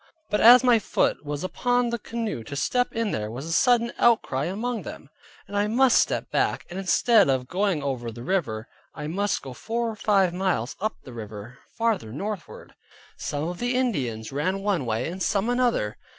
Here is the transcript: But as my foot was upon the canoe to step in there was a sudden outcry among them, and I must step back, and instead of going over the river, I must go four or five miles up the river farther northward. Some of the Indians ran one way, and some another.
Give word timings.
But 0.31 0.41
as 0.41 0.63
my 0.63 0.79
foot 0.79 1.23
was 1.23 1.43
upon 1.43 1.91
the 1.91 1.99
canoe 1.99 2.43
to 2.45 2.55
step 2.55 2.91
in 2.93 3.11
there 3.11 3.29
was 3.29 3.45
a 3.45 3.51
sudden 3.51 3.91
outcry 3.99 4.45
among 4.45 4.81
them, 4.81 5.11
and 5.47 5.55
I 5.55 5.67
must 5.67 5.99
step 5.99 6.31
back, 6.31 6.65
and 6.71 6.79
instead 6.79 7.29
of 7.29 7.47
going 7.47 7.83
over 7.83 8.11
the 8.11 8.23
river, 8.23 8.67
I 8.95 9.05
must 9.05 9.43
go 9.43 9.53
four 9.53 9.91
or 9.91 9.95
five 9.95 10.33
miles 10.33 10.75
up 10.81 10.95
the 11.03 11.13
river 11.13 11.59
farther 11.77 12.11
northward. 12.11 12.73
Some 13.17 13.43
of 13.47 13.59
the 13.59 13.75
Indians 13.75 14.31
ran 14.31 14.63
one 14.63 14.87
way, 14.87 15.07
and 15.07 15.21
some 15.21 15.51
another. 15.51 15.99